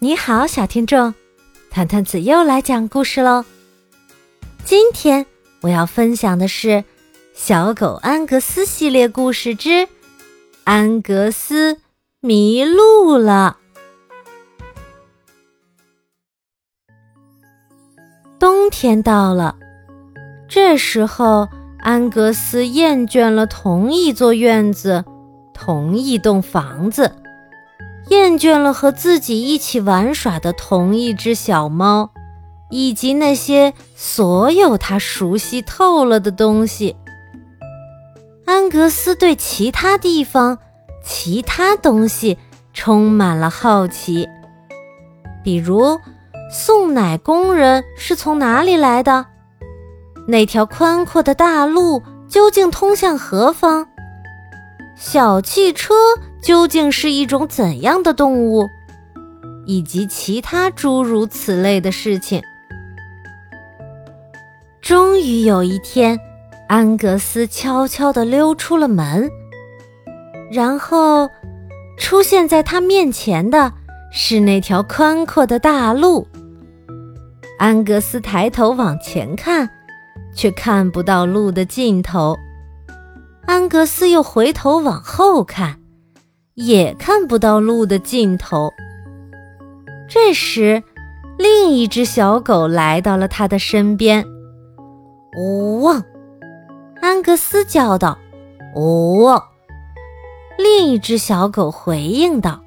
[0.00, 1.12] 你好，小听众，
[1.72, 3.44] 团团子又来讲故事喽。
[4.64, 5.26] 今天
[5.60, 6.68] 我要分享的是
[7.34, 9.70] 《小狗安格斯》系列故事之
[10.62, 11.80] 《安格斯
[12.20, 13.56] 迷路了》。
[18.38, 19.56] 冬天到了，
[20.48, 21.48] 这时候
[21.80, 25.04] 安格斯厌倦了同一座院子、
[25.52, 27.16] 同一栋房子。
[28.08, 32.10] 厌倦了和自己一起玩耍的同一只小猫，
[32.70, 36.96] 以及那些所有他熟悉透了的东西。
[38.46, 40.58] 安格斯对其他地方、
[41.04, 42.38] 其他东西
[42.72, 44.26] 充满了好奇，
[45.44, 45.98] 比如
[46.50, 49.26] 送奶工人是从哪里来的？
[50.26, 53.86] 那条宽阔的大路究竟通向何方？
[54.96, 55.94] 小汽车。
[56.40, 58.66] 究竟是一种怎样的动物，
[59.66, 62.42] 以及其他诸如此类的事情。
[64.80, 66.18] 终于有一天，
[66.68, 69.30] 安格斯悄悄地溜出了门，
[70.50, 71.28] 然后
[71.98, 73.72] 出现在他面前的
[74.10, 76.26] 是那条宽阔的大路。
[77.58, 79.68] 安格斯抬头往前看，
[80.32, 82.36] 却看不到路的尽头。
[83.44, 85.78] 安格斯又回头往后看。
[86.58, 88.72] 也看不到路的尽头。
[90.08, 90.82] 这时，
[91.38, 94.24] 另一只小狗来到了他的身边。
[95.82, 96.02] “汪！”
[97.00, 98.18] 安格斯叫道。
[98.74, 99.40] “哦！”
[100.58, 102.60] 另一只小狗回应道。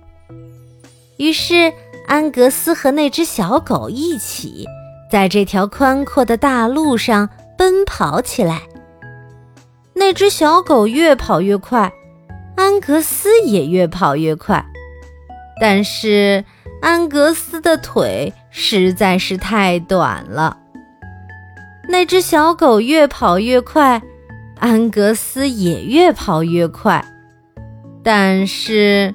[1.17, 1.73] 于是，
[2.07, 4.65] 安格斯和那只小狗一起
[5.11, 8.61] 在这条宽阔的大路上奔跑起来。
[9.93, 11.91] 那只小狗越跑越快。
[12.55, 14.65] 安格斯也越跑越快，
[15.59, 16.43] 但是
[16.81, 20.57] 安格斯的腿实在是太短了。
[21.89, 24.01] 那只小狗越跑越快，
[24.59, 27.03] 安格斯也越跑越快，
[28.03, 29.13] 但是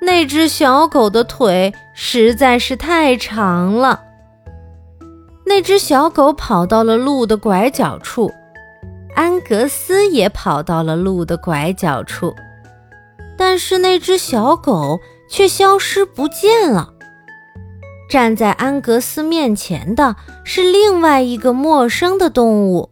[0.00, 4.02] 那只小狗的腿实在是太长了。
[5.44, 8.32] 那只小狗跑到了路的拐角处，
[9.14, 12.34] 安格斯也跑到了路的拐角处。
[13.36, 16.94] 但是那只小狗却消失不见了。
[18.08, 22.90] 站在安格斯面前的是另外一个陌生的动物。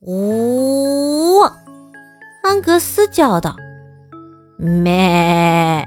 [0.00, 1.40] 呜！
[2.42, 3.56] 安格斯叫道
[4.58, 5.86] ：“咩！”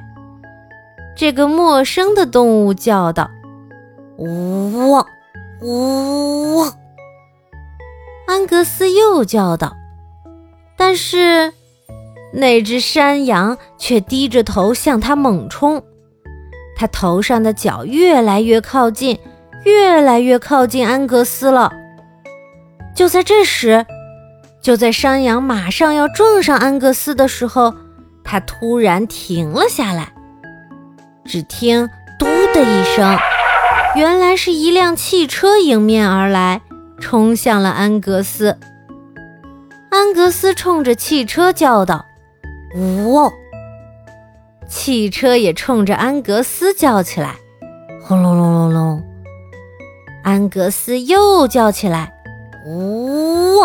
[1.16, 3.30] 这个陌生的动物叫道
[4.18, 5.04] ：“呜
[5.62, 6.66] 呜！”
[8.28, 9.74] 安格斯又叫道
[10.76, 11.54] ：“但是。”
[12.36, 15.84] 那只山羊却低着头向他猛冲，
[16.76, 19.20] 它头上的角越来越靠近，
[19.64, 21.72] 越来越靠近安格斯了。
[22.96, 23.86] 就在这时，
[24.62, 27.76] 就在山羊马上要撞上安格斯的时候，
[28.24, 30.12] 它突然停了下来。
[31.26, 33.16] 只听“嘟”的一声，
[33.96, 36.62] 原来是一辆汽车迎面而来，
[37.00, 38.58] 冲向了安格斯。
[39.92, 42.06] 安格斯冲着汽车叫道。
[42.76, 43.32] 呜！
[44.68, 47.36] 汽车也冲着安格斯叫起来，
[48.02, 49.04] 轰隆隆隆隆。
[50.24, 52.14] 安格斯又叫起来，
[52.66, 53.62] 呜！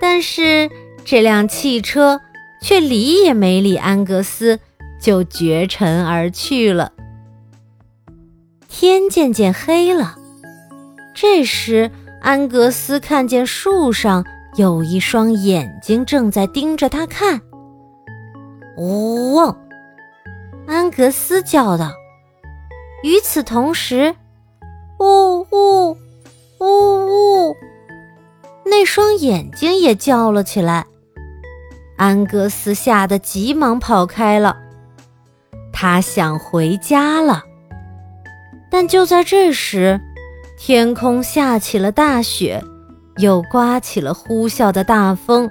[0.00, 0.68] 但是
[1.04, 2.20] 这辆汽车
[2.60, 4.58] 却理也没理安格斯，
[5.00, 6.92] 就绝尘而去了。
[8.68, 10.16] 天渐渐黑了，
[11.14, 14.26] 这时安格斯看见树上
[14.56, 17.40] 有一双眼睛正在盯着他看。
[18.76, 19.54] 呜！
[20.66, 21.92] 安格斯叫道。
[23.02, 24.14] 与此同时，
[24.98, 25.96] 呜呜
[26.58, 27.56] 呜呜，
[28.64, 30.86] 那双眼睛也叫了起来。
[31.96, 34.56] 安格斯吓得急忙跑开了。
[35.72, 37.44] 他想回家了。
[38.70, 40.00] 但就在这时，
[40.58, 42.64] 天空下起了大雪，
[43.18, 45.50] 又刮起了呼啸的大风。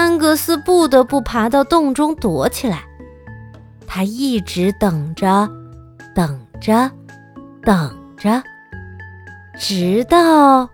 [0.00, 2.84] 安格斯不得不爬到洞中躲起来。
[3.86, 5.46] 他一直等着，
[6.14, 6.90] 等着，
[7.62, 8.42] 等着，
[9.58, 10.70] 直到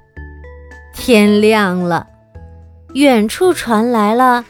[0.94, 2.06] 天亮了。
[2.94, 4.44] 远处传来了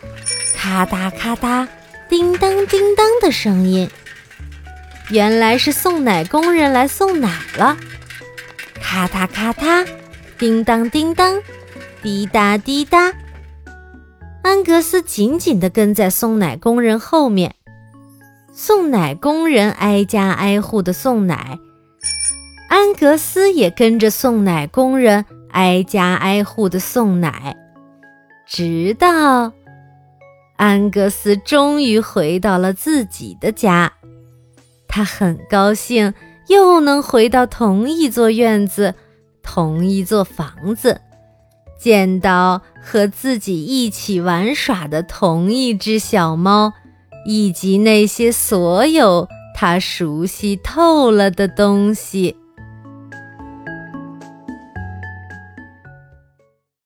[0.55, 1.67] 咔嗒咔嗒、
[2.07, 3.91] 叮当叮当的声音，
[5.09, 7.77] 原来是送奶工人来送奶了。
[8.83, 9.89] 咔嗒咔嗒，
[10.37, 11.43] 叮当叮当，
[12.03, 13.11] 滴答滴答。
[14.47, 17.57] 安格斯紧紧地跟在送奶工人后面。
[18.53, 21.59] 送奶工人挨家挨户的送奶，
[22.69, 27.57] 安格斯也跟着送奶工人挨家挨户的送奶，
[28.47, 29.53] 直到
[30.57, 33.93] 安格斯终于回到了自己的家。
[34.87, 36.15] 他很高兴，
[36.47, 38.95] 又能回到同一座院子、
[39.43, 41.01] 同一座房子，
[41.79, 46.73] 见到和自己一起玩耍的同一只小猫，
[47.27, 52.37] 以及那些所有他熟悉透了的东西。